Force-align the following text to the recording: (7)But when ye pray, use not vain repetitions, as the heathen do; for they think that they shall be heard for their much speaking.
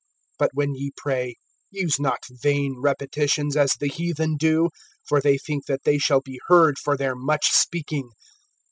(7)But 0.41 0.49
when 0.55 0.73
ye 0.73 0.91
pray, 0.97 1.35
use 1.69 1.99
not 1.99 2.23
vain 2.27 2.77
repetitions, 2.81 3.55
as 3.55 3.73
the 3.79 3.87
heathen 3.87 4.35
do; 4.35 4.69
for 5.07 5.21
they 5.21 5.37
think 5.37 5.67
that 5.67 5.83
they 5.83 5.99
shall 5.99 6.21
be 6.21 6.39
heard 6.47 6.79
for 6.79 6.97
their 6.97 7.15
much 7.15 7.51
speaking. 7.51 8.09